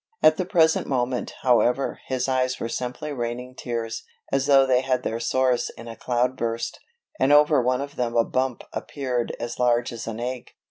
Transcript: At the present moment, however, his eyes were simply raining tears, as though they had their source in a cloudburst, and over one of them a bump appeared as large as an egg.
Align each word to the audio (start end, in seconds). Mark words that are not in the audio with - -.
At 0.23 0.37
the 0.37 0.45
present 0.47 0.87
moment, 0.87 1.31
however, 1.43 1.99
his 2.07 2.27
eyes 2.27 2.59
were 2.59 2.67
simply 2.67 3.11
raining 3.13 3.53
tears, 3.53 4.01
as 4.31 4.47
though 4.47 4.65
they 4.65 4.81
had 4.81 5.03
their 5.03 5.19
source 5.19 5.69
in 5.77 5.87
a 5.87 5.95
cloudburst, 5.95 6.79
and 7.19 7.31
over 7.31 7.61
one 7.61 7.81
of 7.81 7.97
them 7.97 8.15
a 8.15 8.25
bump 8.25 8.63
appeared 8.73 9.35
as 9.39 9.59
large 9.59 9.93
as 9.93 10.07
an 10.07 10.19
egg. 10.19 10.53